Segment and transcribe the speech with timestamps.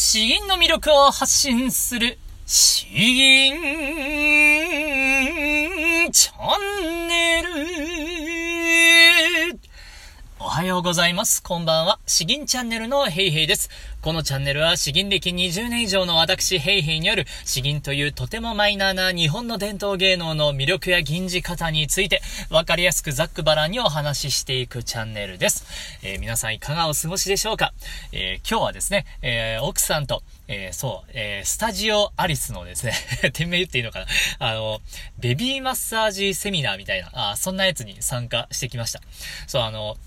[0.00, 3.60] 詩吟の魅力を発信する、詩吟
[6.12, 6.97] チャンネル。
[10.58, 11.40] はようございます。
[11.40, 12.00] こんばんは。
[12.04, 13.70] 詩吟チャンネルのヘイヘイです。
[14.02, 25.64] このチャンネルは詩吟歴20年以上の私ヘイヘイによる詩吟というとてもマイナーな日本の伝統芸能の魅力や吟じ方についてわかりやすくざっくばらんにお話ししていくチャンネルです。
[26.02, 27.72] えー、皆さんいかがお過ごしでしょうか、
[28.10, 32.94] えー、今日はですね、えー、奥さんとえー、そう、えー、スタジオアリスのですね
[33.34, 34.06] 店名言っていいのかな？
[34.38, 34.80] あの、
[35.18, 39.02] ベビーマッサージセミナーみたいな、あそんなやつに参加してきました。
[39.46, 39.98] そう、あの、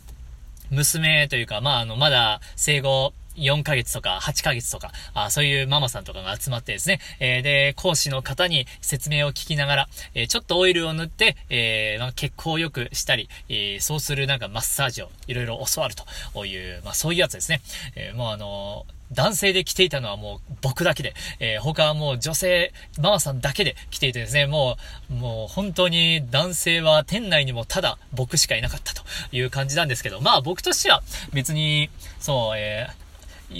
[0.71, 15.95] 娘というか、まあ、あの、まだ生後4ヶ月とか8ヶ月とか、あそういうママさんとかが集まってですね、えー、で、講師の方に説明を聞きながら、えー、ちょっとオイルを塗って、えー、まあ、血行を良くしたり、えそうするなんかマッサージをいろいろ教わる
[16.34, 17.62] という、まあ、そういうやつですね。
[17.95, 24.78] えもうあの男性で来ていたのはもう僕だけで、えー、他はもう女性、ママさんだけで来ていてですね、も
[25.09, 29.03] う、もう本当に男性は店内にもただ僕しかいなかったと
[29.34, 31.03] いう感じなんですけど、まあ僕としては
[31.34, 33.00] 別に、そう、えー、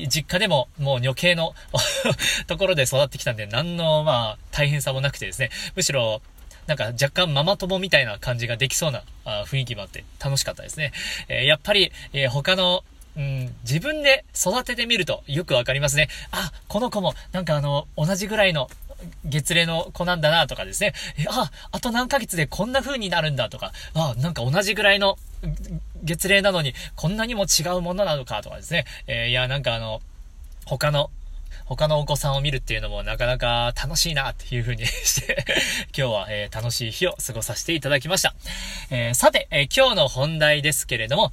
[0.08, 1.54] 実家でももう女系の
[2.48, 6.22] ところで育ってきたんで、何のまあ大変さもなくてですね、むしろ
[6.68, 10.94] なんか若干ママ友みたいな感じができそうなあ雰囲気もあって楽しかったですね。
[11.28, 12.84] えー、やっぱり、えー、他の
[13.18, 16.08] うん、自分で育ててみるとよくわかりますね。
[16.32, 18.70] あ、この子もなんかあの、同じぐらいの
[19.26, 20.94] 月齢の子なんだなとかですね。
[21.18, 25.18] え、あ、あと何ヶ月でこんな風になるんだとか、あ、なんか同じぐらいの
[26.04, 28.86] 月齢なのにこんなにも違うものなのかとかですね。
[29.08, 30.02] えー、いや、なんかあの、
[30.66, 31.10] 他の
[31.66, 35.46] 他のお子さんを見るっていうのもなかなか楽しいなっていう風にして
[35.98, 38.36] 今日は、えー、楽しい日を過ごさせていただきました。
[38.90, 41.32] えー、さて、えー、今日の本題ですけれども、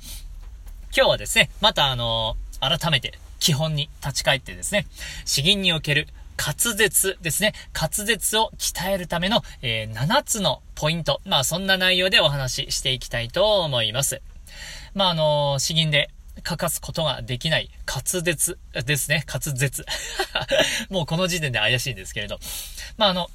[0.96, 4.86] 今日はですね、またあの、改めて基本に立ち返ってですね、
[5.24, 6.08] 詩吟における
[6.39, 7.53] 滑舌ですね。
[7.75, 11.21] 滑舌を鍛えるための、えー、7つのポイント。
[11.26, 14.22] まあそんな内容でお話ししていきたいと思います。
[14.94, 16.10] まああのー、詩吟で
[16.43, 19.25] 欠かすことができない滑舌ですね。
[19.27, 19.84] 滑舌。
[20.88, 22.38] もうこの時点で怪しいんですけれど。
[22.97, 23.31] まああの、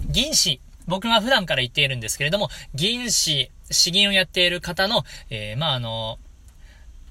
[0.00, 0.60] 銀紙。
[0.86, 6.18] 僕が普段から言っているんですけれども、銀紙、詩吟をやっている方の、えー、まああの、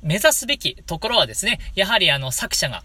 [0.02, 2.84] 目指すべきところはですね、やはりあの作者が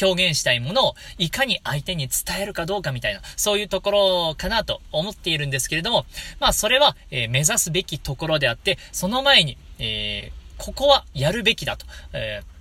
[0.00, 6.06] 表現したいものをいかに相手に伝えるかどうかみたいな、そういうところかなと思っているんですけれども、
[6.40, 12.58] まあそれは、えー、目指すべきところであって、その前に、えー、ここはやるべきだと、えー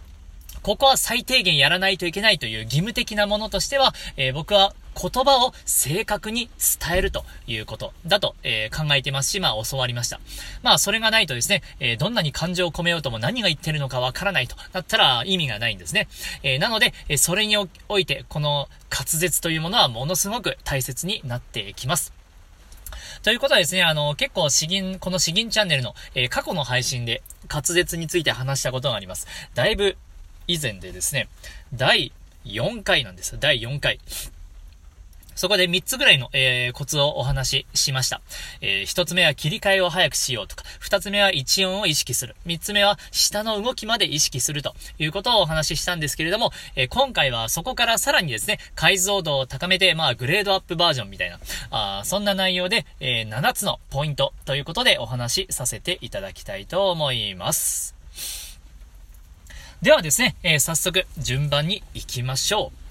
[0.63, 10.19] ここは最低限やらないといけないという義務的なものとしては、え、僕は言葉を正確に伝えるということだと、えー、考えてますし、まあ教わりました。
[10.63, 16.07] まあそれがないとですね、えー、どんなに感情を込めようとも何が言ってるのかわからないとだったら意味がないんですね。
[16.43, 22.13] えー、なので、えそれにおいて、この滑舌というものはものすごく大切になってきます。
[23.23, 29.27] ということはですね、あの、結構詩吟、この詩吟チャンネルの、え、過去の配信で滑舌について話したことがあります。
[29.53, 29.97] だいぶ
[30.47, 31.27] 以前でですね、
[31.73, 32.11] 第
[32.45, 33.37] 4回なんです。
[33.39, 33.99] 第4回。
[35.37, 38.21] そこで3つぐらいの、えー、コツをお話ししました。
[38.59, 42.35] えー、1つ目は切り替えを早くしようとか、2つ目は一音を意識する。
[42.47, 57.95] 3つ目は下の動きまで意識するということをお話ししたんですけれども、えー、今回はそこからさらにですね、解像度を高めて、まあ、グレードアップバージョンみたいな、あそんな内容で、えー、7つのポイントということでお話しさせていただきたいと思います。
[59.83, 62.86] ではですね、えー、早速順番に行きましょう。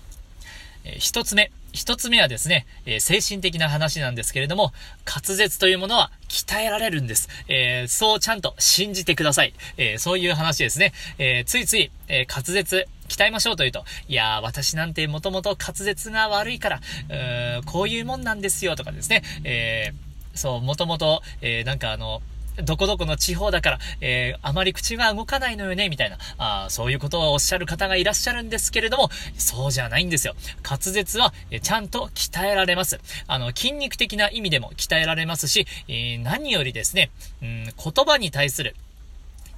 [0.87, 1.51] え、一つ目。
[1.73, 4.73] 一つ目はですね、えー、精神的な話なんですけれども、
[5.05, 7.29] 滑舌というものは鍛えられるんです。
[7.49, 9.53] えー、そうちゃんと信じてください。
[9.77, 10.93] えー、そういう話ですね。
[11.19, 22.21] えついつい、え滑舌、鍛えましょうというと、いやー、私なんてもともと滑舌が悪いから、うーこういうもんなんですよとかですね、えーそう、もともと、えなんかあの、
[22.63, 30.35] どこどこの地方だから、えー、あまり口が動かないのよね、みたいな、あそういうことをおっしゃる方がいらっしゃるんですけれども、そうじゃないんですよ。
[30.63, 33.01] 滑舌は、えちゃんと鍛えられます。
[33.27, 37.11] あの、筋肉的な意味でも鍛えられますし、えー、何よりですね、
[37.43, 38.75] うん、言葉に対する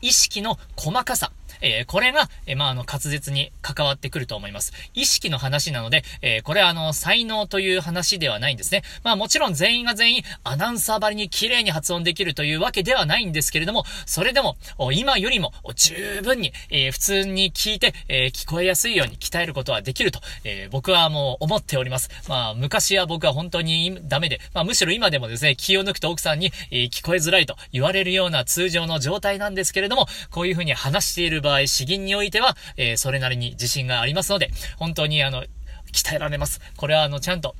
[0.01, 4.73] 意識の細かさ、えー、これが、えー、まあ、あの、滑舌に関わってくると思います。
[4.95, 8.83] 意識の話なので、えー、これはあの、才能という話ではないんですね。
[9.03, 14.57] まあ、もちろん全員が全員アナウンサーばりに綺麗に発音できるというわけではないんですけれども、それでも、
[14.93, 22.11] 今よりも十分に、え普通に聞いて、え聞こえやすいように鍛えることはできると、え僕はもう思っております。
[22.29, 29.88] まあ、昔は僕は本当にダメで、まあ、むしろ今でもですね、気を抜くと奥さんに、え聞こえづらいと言われるような通常の状態なんですけれども、
[30.31, 35.45] こういうふうに話しているる場合、詩吟においては、えー、それなりに自信がありますので、本当にあの、
[35.93, 36.61] 鍛えられます。
[36.77, 37.55] これはあの、ちゃんと、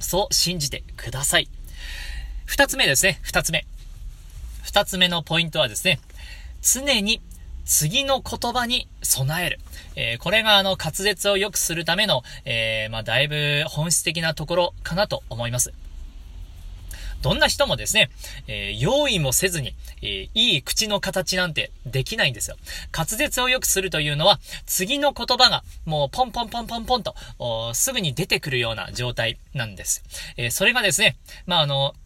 [0.00, 1.48] そう信じてください。
[2.44, 3.66] 二つ目ですね、二つ目。
[4.62, 5.98] 二つ目のポイントはですね、
[6.62, 7.20] 常に
[7.64, 9.60] 次の言葉に備える。
[9.96, 15.72] えー、これがあの滑舌を良くするための、えー、まあ、だいぶ本質的なところかなと思います。
[17.26, 18.08] どんな人もですね、
[18.46, 22.56] えー、用意もせずに、えー、いい口の形なんてできないんですよ。
[22.96, 27.16] 滑舌を良くするというのは、次の言葉がもうポンポンポンポンポンと、
[27.74, 30.04] すぐに出てくるような状態なんです。
[30.36, 31.96] えー、それがですね、まあ、あの、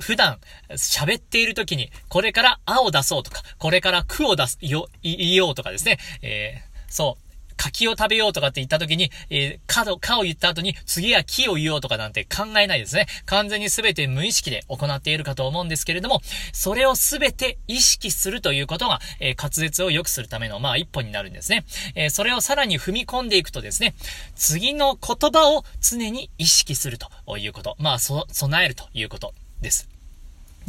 [0.00, 0.40] 普段
[0.70, 7.29] 喋っている時に、これからあを出そうとか、これからくを出す、よ、言おうとかですね、えー、そう。
[7.60, 13.06] 柿を食べようとかって言った時に、えー、かの、かを言った後に、次は木を言おうとかなんて考えないですね。
[13.26, 16.22] 完全に全て無意識で行っているかと思うんですけれども、
[16.52, 21.64] それを全て意識するということが、えー、滑舌を良くするための、まあ、一歩になるんですね。
[21.94, 23.94] えー、それをさらに踏み込んでいくとですね、
[24.34, 27.76] 次の言葉を常に意識するということ。
[27.78, 29.89] まあ、そ、備えるということです。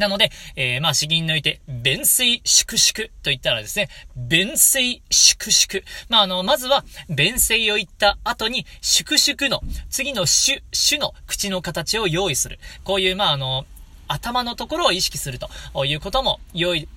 [0.01, 5.85] なので、えー、まあ、詩吟抜いて、弁水粛々と言ったらですね、弁水粛々。
[6.09, 12.59] まあ、あの、まずは、弁水を言った後に、粛々の、次の主、主の口の形を用意する。
[12.83, 13.65] こういう、まあ、あの、
[14.11, 16.87] 頭のところを意識するということも良い、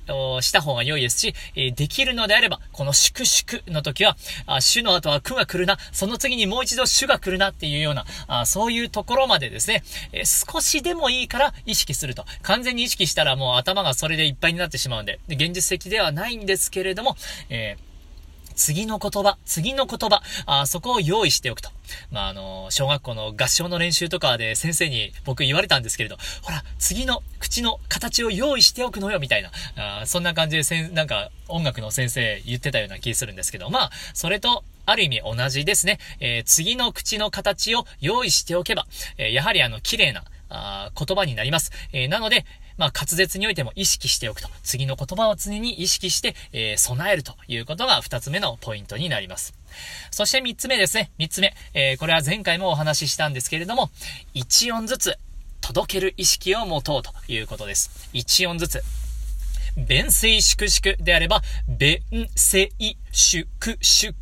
[0.40, 4.16] した方が良いですし、できるのであれば、この粛々の時は、
[4.46, 9.82] あ主の後は苦が来るな、その次にもう一度主が来るなっていうような、そういうところまでですね、
[10.24, 12.24] 少しでもいいから意識すると。
[12.42, 17.16] 完全に意識したらもう頭がそれでいっぱいになってしまうんで、で現実的ではないんですけれども、
[17.48, 17.93] えー
[18.54, 21.70] 次の言葉、次の言葉、あそこを用意しておくと。
[22.10, 29.50] まあ、あの、小学校の合唱の練習とかで先生に僕言われたんですけれど、ほら、次の口の形を用意しておくのよ、みたいな。
[30.00, 35.98] あそんな感じでせん、なんか音楽の先生言ってたような気するんですけど、まあ、それと、ある意味同じですね。
[36.20, 38.86] えー、次の口の形を用意しておけば、
[39.16, 41.72] えー、やはりあの、綺麗な、あ言葉になります。
[41.92, 42.44] えー、なので、
[42.76, 44.48] まあ、滑舌においても意識しておくと。
[44.62, 49.54] 次の言葉を常に意識して、えー、備えるということが二つ目のポイントになります。
[50.10, 51.10] そして三つ目ですね。
[51.18, 51.54] 三つ目。
[51.74, 53.90] えー、これは前回もお話ししたんですけれども、
[54.32, 55.18] 一音ずつ
[55.60, 58.10] 届ける意識を持とうということです。
[58.12, 58.82] 一音ずつ。
[59.76, 62.00] 弁声粛々であれば、弁
[62.36, 62.70] 声
[63.10, 64.14] 粛々、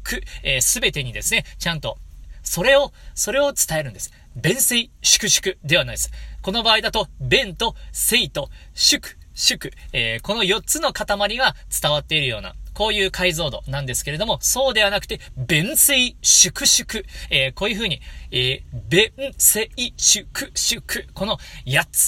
[0.42, 1.98] えす、べてにですね、ちゃんと、
[2.42, 4.12] それを、それを伝えるんです。
[4.36, 6.10] 弁声粛々ではないです。
[6.40, 11.06] この場合だと、弁と声と祝、祝、えー、この4つの塊
[11.36, 18.00] が伝わっているような、こういう解像度なんですけれども、そうではなくて、弁声粛々、えー、こういう風に、
[18.30, 21.98] えー、弁声粛々、この8つ、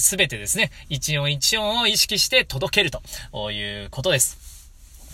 [0.00, 4.54] す、え、べ、てですね、一音一音を意識して届けるということです。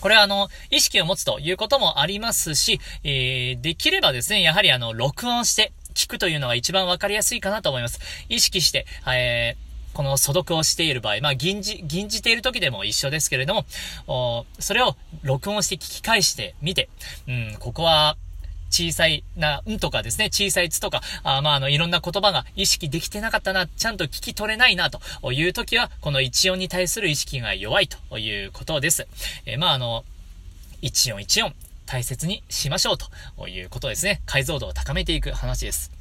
[0.01, 7.99] これはあの、意識を持つということもありますし、えー、できればですね、やはりあの、録音して、聞くというのが一番わかりやすいかなと思います。
[8.29, 13.65] 意識して、えー、この素読をしている場合、まあ、銀じ、銀じている時でも一緒ですけれども、
[14.07, 16.89] おそれを録音して聞き返してみて、
[17.27, 18.17] うん、ここは、
[18.71, 29.07] 小さいな、んとかですね、小さいつとか、あまあ、あの、いろんな言葉が意識できてなかったな、ちゃんと聞き取れないな、という時は、この一音に対する意識が弱いということです。
[29.45, 30.05] えー、まあ、あの、
[30.81, 31.53] 一音一音、
[31.91, 34.21] 大切にしましょうということですね。
[34.25, 35.91] 解像度を高めていく話です。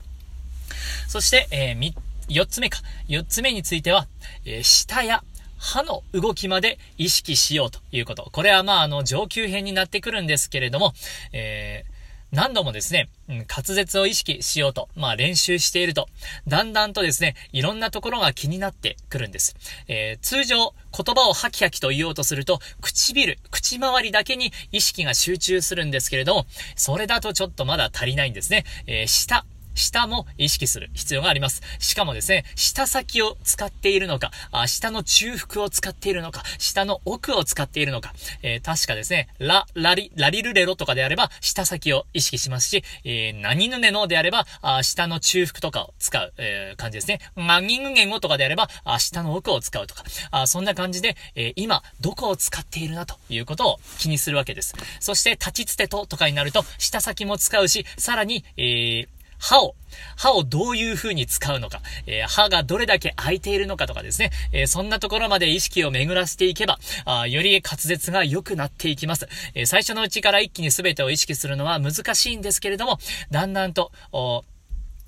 [1.08, 1.94] そして、えー、
[2.28, 2.78] 4つ目か。
[3.08, 4.06] 4つ目については、
[4.44, 5.24] えー、舌や
[5.58, 8.28] 歯の動きまで意識しようということ。
[8.30, 10.94] これはまあ、あの、上級編になってくるんですけれども、
[11.32, 11.99] えー
[12.32, 16.08] 何度もですね、うん、滑舌を意識しようと、まあ練習していると、
[16.46, 19.56] だんだんとですね、いろんなところが気になってくるんです。
[19.88, 26.46] えー、通常、言葉をハキハキと言おうとすると、唇、口周りだけに意識が集中するんですけれども、
[26.76, 28.64] それだとちょっとまだ足りないんですね。
[28.86, 29.44] えー、舌、
[29.74, 31.62] 下も意識する必要があります。
[31.78, 47.20] しかもですね、下先を使っているのか、あ下の中腹を使っているのか、下の奥を使っているのか、えー、確かですね、ラ、ラリ、ラリルレロとかであれば、下先を意識しますし、えー、何ぬねのであれば、あ下の中腹とかを使う、えー、感じですね。
[47.36, 54.74] マギング言語とかであれば、あ下の奥を使うとか、あそんな感じで、え、今、どこを使っているなということを気にするわけです。
[55.00, 59.08] そして、立ちつてととかになると、下先も使うし、さらに、えー、
[59.40, 59.74] 歯を、
[60.16, 69.26] 歯をどういう風に使うのか、えー、歯がどれだけ空いているのかとかですね、えー、そんなところまで意識を巡らせていけば、あより滑舌が良くなっていきます。
[69.54, 72.98] えー、最初のうちから一気に全てを意識するのは難しいんですけれども、
[73.30, 73.92] だんだんと、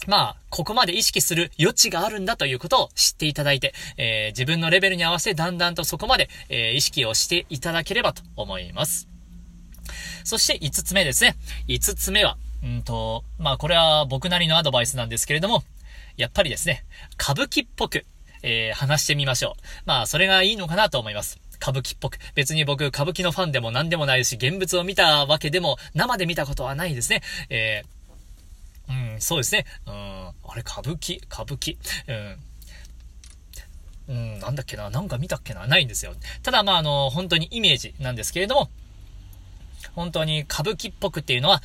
[0.08, 9.08] まあ、ここまで意識する余地があるんだということを知っていただいて、え自分のレベルに合わせだんだんとそこまで、え意識をしていただければと思います。
[10.24, 11.36] そして5つ目ですね。
[11.68, 15.64] 5つ目は、うんと、まあこれは僕なりのアドバイスなんですけれども、
[16.16, 16.85] やっぱりですね、
[17.21, 18.04] 歌舞伎っぽく、
[18.42, 19.62] えー、話してみましょう。
[19.85, 21.40] まあそれがいいのかなと思います。
[21.62, 22.19] 歌舞伎っぽく。
[22.35, 27.23] 別に僕、歌舞伎のファンでも何でもないし、現物を見たわけでも、生で見たことはないですね。
[27.50, 29.64] えー、うん、そうですね。
[29.87, 31.76] うん、あれ、歌舞伎、歌舞伎？
[34.09, 36.14] うん、うん、なんだっけな、なんか見たっけな、ないんですよ。
[36.42, 38.69] ただ、まあ、あの、本当にイメージなんですけれども、
[39.95, 41.62] 本当に歌舞伎っぽくっていうのは、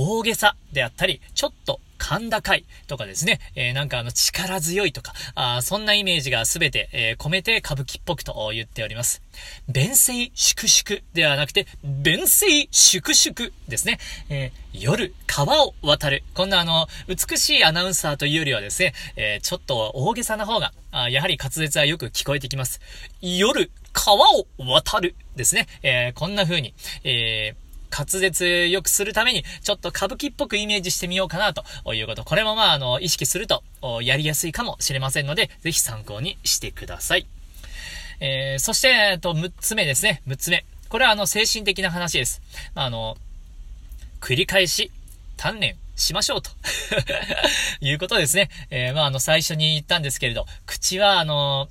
[0.00, 9.22] 大げさであったり、ちょっと甲高いとかですね、えー、なんかあの力強いとか、あそんなイメージがすべて、えー、込めて歌舞伎っぽくと言っております。
[9.68, 13.98] 弁声粛々ではなくて、弁声粛々ですね。
[14.28, 16.22] えー、夜、川を渡る。
[16.32, 22.80] こんなあの、美しいアナウンサーというよりはですね、えちょっと大げさな方が、あやはり滑舌はよく聞こえてきます。
[23.20, 25.66] 夜、川を渡るですね。
[25.82, 27.67] えこんな風に、えー
[27.98, 32.22] 滑舌良くするために、ちょっと歌舞伎っぽくイメージしてみようかなということ。
[32.22, 33.62] これもまあ、あの、意識すると、
[34.02, 37.26] やりやすいかもしれませんので、ぜひ参考にしてください。
[38.20, 40.22] えー、そして、えっと、6つ目ですね。
[40.28, 40.64] 6つ目。
[40.88, 42.40] これはあの、精神的な話です。
[42.74, 43.16] あの、
[44.20, 44.90] 繰り返し、
[45.36, 46.50] 鍛錬しましょうと
[47.80, 48.48] いうことですね。
[48.70, 51.68] えー、まあ、あの、最初に言ったんですけれど、口は、あの、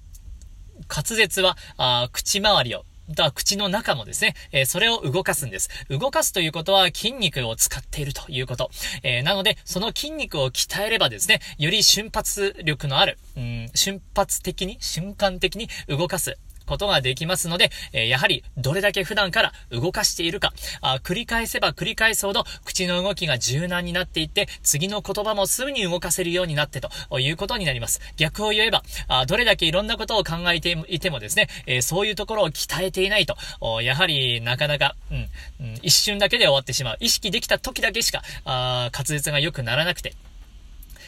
[0.90, 5.70] 滑舌は、あ口周りをだ口の中もですね、えー、それを動かすんです。
[5.90, 8.70] 動かすということは筋肉を使っているということ。
[9.04, 16.38] えー、なので、その筋肉を鍛えればですね、より瞬発力のある、うん、瞬発的に、瞬間的に動かす、
[16.68, 28.02] ことができますので、え、やはりどれだけ普段から動かしているか、あ繰り返せば繰り返すほど口の動きが柔軟になっていって、次の言葉もすぐに動かせるようになってということになります。
[28.18, 33.38] 逆を言えば、あどれだけいろんなことを考えていてもですね、え、そういうところを鍛えていないと、
[33.82, 35.18] やはりなかなか、うん、
[35.62, 36.98] うん、一瞬だけで終わってしまう。
[37.00, 40.14] 意識できた時だけしか、あ滑舌が良くならなくて、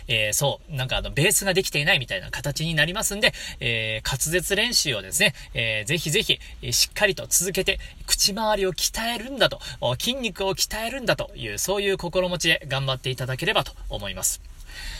[0.10, 6.40] えー、そう、なんかあの、ベースができていないみたいな形になりますんで、えー、滑舌練習をですね、えー、ぜひぜひ、
[6.72, 9.62] しっかりと続けて、口周りを鍛えるんだと、
[10.00, 14.42] 筋肉を鍛えるんだという、そういう心持ちで頑張っていただければと思います。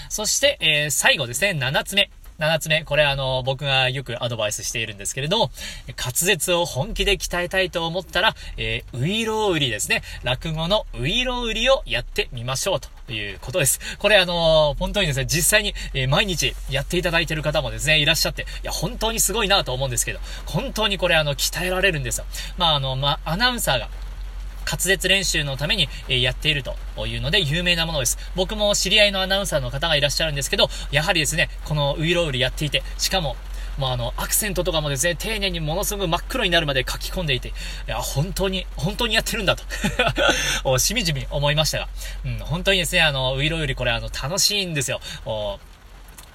[0.10, 2.10] そして、え、最後ですね、7つ目。
[2.40, 5.52] 7つ目、これあの、僕がよくアドバイスしているんですけれども、
[5.98, 10.04] 滑舌を本気で鍛えたいと思ったら、えー、ウイロウリですね。
[10.24, 13.80] 落語のウイロウリをやってみましょうということです。
[14.00, 22.26] これあの本当にですね、実際に、え、毎日やっていただいている方もですね、いらっしゃって、いや、本当にすごいなと思うんですけど、本当にこれあの、鍛えられるんですよ。
[22.58, 23.90] まああの、まあ、アナウンサーが、
[24.66, 26.76] 滑舌練習のために、えやっていると
[27.08, 28.18] いうので有名なものです。
[28.36, 33.36] 僕も知り合いのアナウンサーの方がいらっしゃるんですけど、やはりですね、このウイロウリやっていて、しかも、
[33.80, 37.52] まあ、あの、アクセントとかもですね、丁寧にものすごく真っ黒になるまで書き込んでいて、い
[37.88, 39.64] や、本当に、本当にやってるんだと
[40.78, 41.88] しみじみ思いましたが、
[42.26, 45.00] うん、本当にですね、あの、ウイロウリこれあの、楽しいんですよ。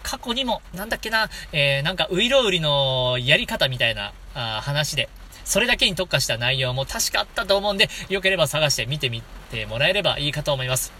[0.02, 5.08] 過去にも、なんだっけな、えー、なんか、ウイロウリのやり方みたいな、あ話で、
[5.44, 10.92] それだけに特化した内容も確かあったと思うんで、良ければ探して見てみてもらえればいいかと思います。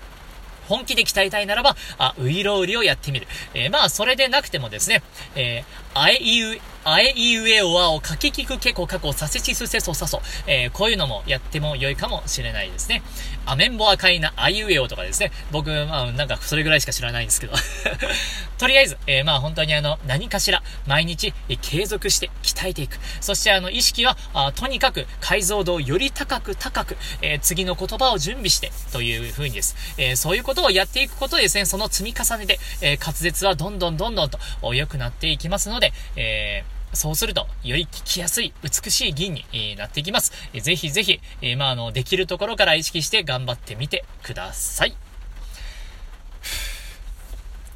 [0.68, 3.26] 本気で鍛えたいならば、あ、ウイロウリをやってみる。
[3.52, 5.02] えー、まあ、それでなくてもですね、
[5.34, 10.20] えー、あえいう、あえいうえおわをかききくけこかこさせちすせそさそ。
[10.46, 13.02] えー、こういうのもやっても良いかもしれないですね。
[13.46, 15.30] アメンボ赤いなあいうえおとかですね。
[15.50, 17.54] 僕、まあ、なんかそれぐらいしか知らないんですけど。
[18.58, 22.98] とりあえず、えー、まあ本当にあの、何かしら毎日、継続して鍛えていく。
[23.20, 29.76] そしてあの、意識は、あとにかく解像度をより高く高く、えー、次の言葉を準備して、という風にです。
[29.98, 34.38] え、そういうことをやっていくことでですね、その積み重ねで、え滑舌はどんどんどんどんと
[34.74, 40.32] 良くなっていきますので、えーそうすると、より聞きやすい、美しい銀に、なっていきます。
[40.54, 44.96] ぜひぜひ、えまあ、あの、できるところから意識して頑張ってみてください。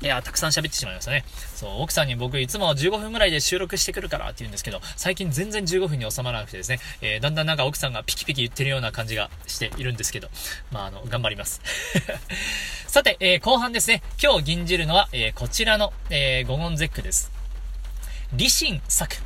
[0.01, 1.25] いや、たくさん喋ってしまいましたね。
[1.57, 10.29] そう、奥さんに僕いつも15分ぐらいで収録してくるからって言うんですけど、最近全然15分に収まらなくてですね、えー、だんだんなんか奥さんがピキピキ言ってるような感じがしているんですけど、
[10.71, 11.61] まあ、あの、頑張ります。
[12.87, 17.38] さて、えー、後半ですね、今日吟じるのは、えー、こちらの、えー、五言絶句です。
[18.35, 19.17] 理心作、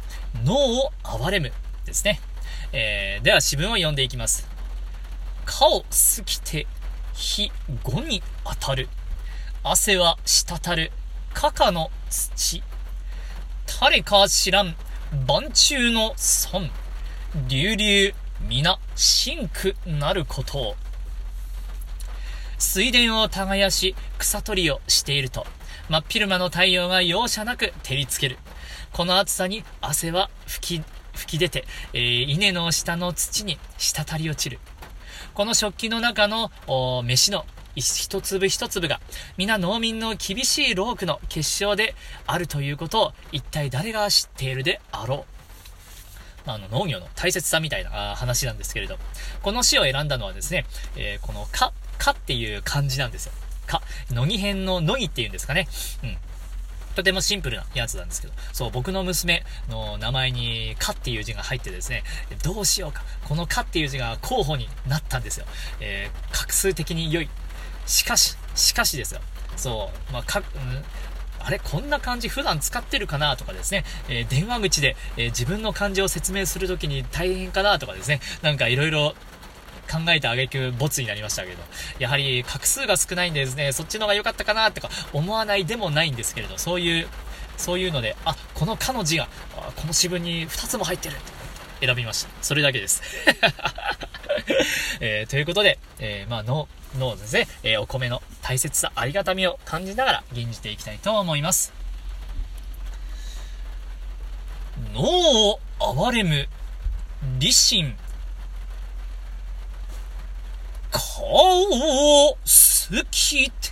[0.44, 0.54] 脳
[0.84, 1.50] を憐れむ
[1.84, 2.20] ですね。
[2.72, 4.48] えー、では詩文を読んでいきます。
[5.44, 5.86] 顔過
[6.24, 6.68] ぎて、
[7.12, 7.50] 火
[7.82, 8.88] 語に当たる。
[9.64, 10.92] 汗は滴る、
[11.34, 12.62] かかの土。
[13.80, 14.76] 誰か知らん、
[15.26, 16.70] 万中の損。
[17.48, 18.16] 流々、
[18.48, 20.76] 皆、真苦なることを。
[22.56, 25.44] 水田を耕し、草取りをしていると、
[25.88, 28.38] 真っ昼間の太陽が容赦なく照りつける。
[28.92, 30.84] この暑さに汗は吹き、
[31.14, 34.58] 吹き出て、えー、稲の下の土に滴り落ちる。
[35.34, 36.50] この食器の中の、
[37.04, 39.00] 飯の一粒一粒が、
[39.38, 41.94] 皆農民の厳しい労苦の結晶で
[42.26, 45.24] あるということを、一体誰が知っているであろ
[46.46, 46.50] う。
[46.50, 48.98] あの、農業の大切さみたいな話なんですけれど、
[49.40, 53.32] この詩を選んだのはですね、えー、このか、かっていう漢字なんですよ。
[53.66, 53.80] か。
[54.10, 55.68] 乃木編の乃木っていうんですかね。
[56.02, 56.18] うん。
[56.94, 62.02] とてもシンプルなやつなんですけど、そう、僕の娘の名前に、かっていう字が入ってですね、
[62.42, 63.02] どうしようか。
[63.26, 65.46] このかっていう字が候補になったんですよ。
[65.80, 67.28] えー、画数的に良い。
[67.86, 69.20] しかし、しかしですよ。
[69.56, 70.44] そう、まあ、か、うん、
[71.44, 79.14] あれこんな漢字普段使ってるかなとかですね、えー、電話口で、えー、自分の漢字を説明するときに大変かなとかですね、なんかいろいろ
[79.90, 81.62] 考えた挙句、ボツになりましたけど、
[81.98, 87.08] やはり画数が少ないんでですね、そっちの方が良かったかなとか思わないでもないんですけれど、そういう、
[87.56, 89.28] そういうので、あ、このかの字が、
[89.76, 91.16] この詩文に2つも入ってるっ
[91.80, 92.30] て選びました。
[92.42, 93.02] それだけです。
[95.00, 101.72] えー、ということで、えー、まあ、の、のですね、えー、お米の大切さ、ありがたみを感じながら吟じていきたいと思います。
[104.94, 106.48] 脳を憐れむ、
[107.38, 107.94] 立身、
[110.92, 111.64] 顔
[112.28, 112.38] を好
[113.10, 113.62] きて、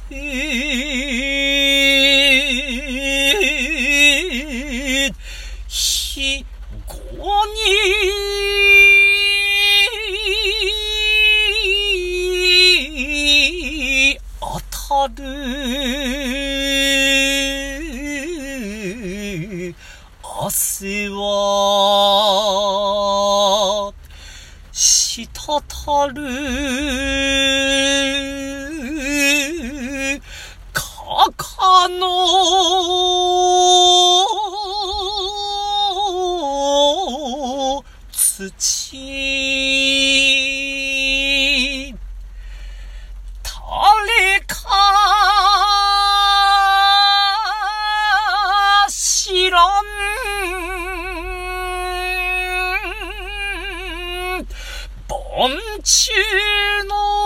[5.69, 6.45] ひ
[6.89, 7.61] ごに
[14.41, 15.23] 当たる
[20.23, 21.19] 汗は
[24.73, 25.29] 滴
[26.15, 26.30] る
[55.41, 55.51] 昆
[55.83, 56.11] 虫
[56.87, 57.20] の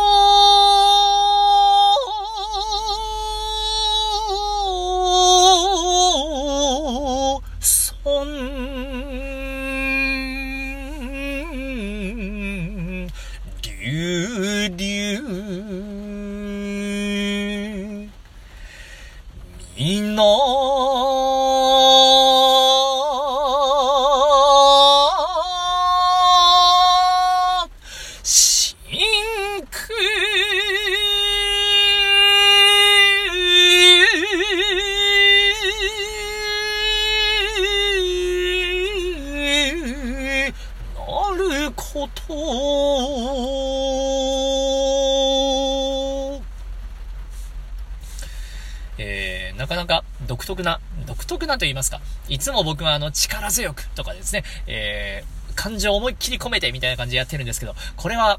[48.97, 58.39] えー、なかなか独特な、独特なと言いますか、いつも僕はあの力強くとかですね、えー、感情を思いっきり込めてみたいな感じでやってるんですけど、これは、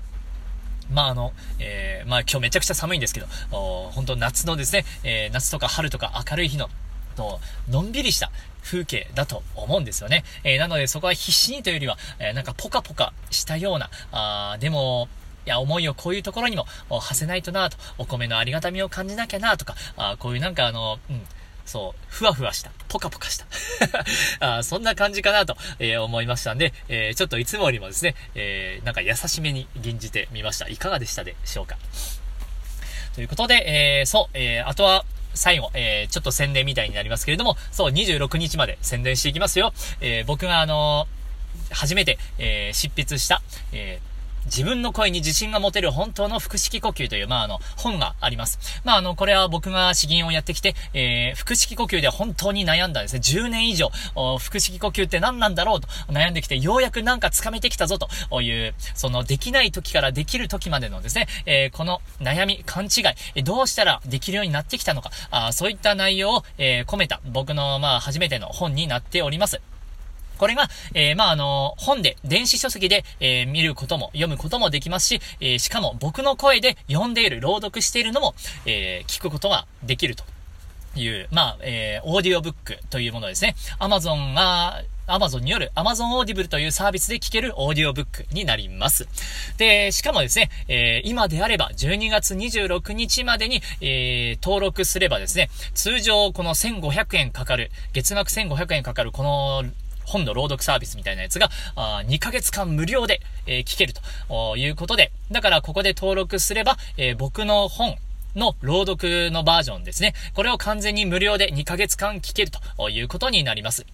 [0.92, 3.28] まああの、えー、まあ今日めちゃくちゃ寒いんですけど、
[3.92, 6.70] 本当夏のですね、えー、夏とか春とか明るい日の、
[7.16, 8.32] と、のんびりした
[8.64, 10.24] 風景だと思うんですよね。
[10.44, 15.08] えー、なのでそこは必死にというよりは、えー、なんかポカポカしたような、あでも、
[15.46, 21.22] いや、思いをこういうところにも、馳せないとなと、お米のありがたみを感じなきゃなとか、あこういうなんかあの、うん、
[21.66, 23.46] そう、ふわふわした、ポカポカした
[24.58, 30.68] あそんな感じかなと、えー、思いましたんで、えー、ちょっといつもよりもですね、えー、なんか優しめに吟じてみました。
[30.68, 31.78] いかがでしたでしょうか？
[33.14, 39.74] ということで、えー、そう、え、あとは、最後、えー、ちょっと宣伝みたいになりますけれども、そう、26日まで宣伝していきますよ。
[40.02, 44.15] えー、僕があのー、初めて、えー、執筆した、えー、
[44.46, 48.82] 自分の声に自信が持てる本当の腹式呼吸という、まあ、あの、本があります。
[48.84, 53.20] まあ、あの、これは僕が詩吟をやってきて、えー、腹式呼吸で本当に悩んだんですね。
[53.20, 63.02] 10年以上、腹式呼吸って何なんだろうと悩んできて、ようやくなんか掴めてきたぞという、その、できない時からできる時までのですね、えー、この悩み、勘違
[63.36, 69.62] い、どうしたらできるようになってきたのか、あそういった内容を、えー、込めた僕の、まあ、初めての本になっております。
[70.38, 80.24] これが、えー、まあ、あの、本で、電子書籍で、えー、見ることも、読むこともできますし、えー、しかも僕の声で読んでいる、朗読しているのも、え聞くことができると
[80.96, 83.56] いう、まあ、えオーディオブックというものですね。
[83.80, 89.08] アマゾンが、アマゾンによる Amazon Audible というサービスで聞けるオーディオブックになります。
[89.58, 99.64] で、しかもですね、えー、今であれば12月26日までに、えー、登録すればですね、通常この1500円かかる、月額1500円かかるこの
[100.06, 103.94] 本の朗読サービスみたいなやつが、あ2ヶ月間無料で、え、聞ける
[104.30, 107.98] ということで、だからここで登録すれば、え、僕の本、
[108.36, 110.14] の朗読のバージョンですね。
[110.34, 113.86] これを完全に無料で2ヶ月間聞けるということになります。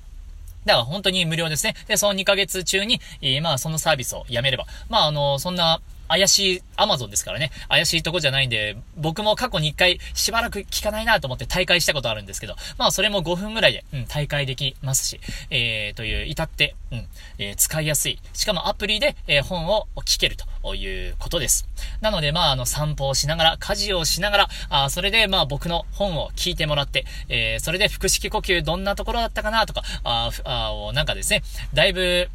[0.66, 1.76] だから本当に無料ですね。
[1.88, 7.52] で、その2ヶ月中に、え、まあそのサービスをやめれば、まああの、そんな、怪しい、アマゾンですからね。
[7.70, 18.20] 怪しいとこじゃないんで、僕も過去に一回しばらく聞かないなと思って大会したことあるんですけど、まあそれも5分ぐらいで、うん、大会できますし、えー、という、至って、うん、えー、使いやすい。
[18.34, 21.66] しかもアプリで、えー、本を聞けるということです。
[22.02, 31.42] なので、まああの、散歩をしながら、家事をしながら、あそれで、まあ僕の本を聞いてもらって、えー、それで腹式呼吸どんなところだったかなとか、ああなんかですね、
[31.74, 32.30] だいぶ、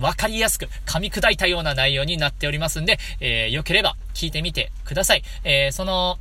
[0.00, 5.22] わかりやすく噛み砕いたような内容になっておりますんで、えー、よければ聞いてみてください。
[5.44, 6.18] えー、その、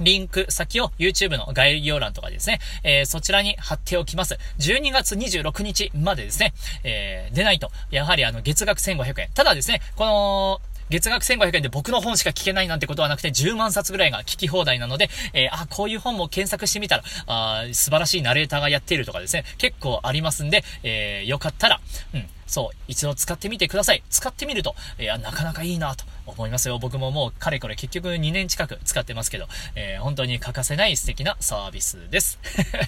[0.00, 4.38] リンク先を YouTube の概要欄とかですね、えー、そちらに貼っておきます。
[4.58, 9.30] 12月26日までですね、えー、出ないと、やはりあの、月額1500円。
[9.34, 21.80] ただですね、この、月額1500円で僕の本しか聞けないなんてことはなくて、10万冊ぐらいが聞き放題なので、えー、あ、こういう本も検索してみたら、あ素晴らしいナレーターがやっているとかですね、結構ありますんで、えー、よかったら、
[22.14, 24.02] うん、そう、一度使ってみてください。
[24.08, 26.78] 使ってみると、いや、なかなかいいなと思いますよ。
[26.78, 32.38] 僕ももう、かれこれ結局2年近く使ってますけど、えー、本当に欠かせない素敵なサービスです。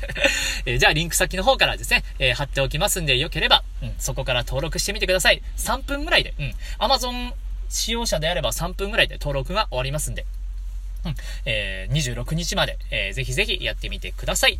[0.65, 5.43] えー、じゃあ、リンク先の方からですね、えー、貼っておきますんで、よければ、うん、そこから登録してみてください。
[5.59, 7.35] 3分ぐらいで、うん、Amazon
[7.71, 10.27] 使用者であれば3分ぐらいで登録が終わりますんで、
[11.07, 11.15] うん、
[11.47, 14.59] えー、26日まで、えー、ぜひぜひやってみてください。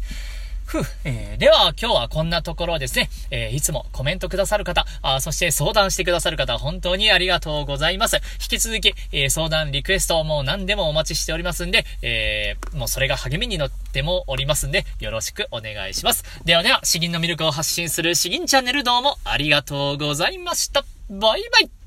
[0.71, 3.11] ふえー、では、今日はこんなところですね。
[3.33, 8.21] えー、いつもコメントくださる方、あそして相談してくださる方、本当にありがとうございます。
[8.41, 16.23] 引き続き、えー、相談、リクエストもう何でもお待ちしておりますんで、え、もうそれが励みになってもおりますんで、よろしくお願いします。
[16.45, 20.85] ではでは、詩吟の魅力を発信する詩吟チャンネルどうもありがとうございました。
[21.11, 21.80] バイバイ